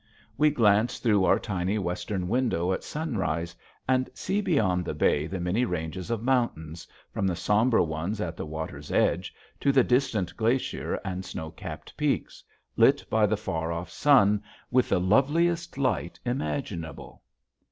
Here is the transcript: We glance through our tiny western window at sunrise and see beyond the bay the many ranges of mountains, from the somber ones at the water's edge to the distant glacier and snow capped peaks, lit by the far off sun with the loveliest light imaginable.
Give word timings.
We 0.35 0.49
glance 0.49 0.97
through 0.97 1.25
our 1.25 1.37
tiny 1.37 1.77
western 1.77 2.27
window 2.27 2.73
at 2.73 2.83
sunrise 2.83 3.55
and 3.87 4.09
see 4.15 4.41
beyond 4.41 4.83
the 4.83 4.95
bay 4.95 5.27
the 5.27 5.39
many 5.39 5.63
ranges 5.63 6.09
of 6.09 6.23
mountains, 6.23 6.87
from 7.13 7.27
the 7.27 7.35
somber 7.35 7.83
ones 7.83 8.19
at 8.19 8.35
the 8.35 8.47
water's 8.47 8.91
edge 8.91 9.31
to 9.59 9.71
the 9.71 9.83
distant 9.83 10.35
glacier 10.35 10.95
and 11.05 11.23
snow 11.23 11.51
capped 11.51 11.95
peaks, 11.97 12.43
lit 12.75 13.05
by 13.11 13.27
the 13.27 13.37
far 13.37 13.71
off 13.71 13.91
sun 13.91 14.41
with 14.71 14.89
the 14.89 14.99
loveliest 14.99 15.77
light 15.77 16.19
imaginable. 16.25 17.21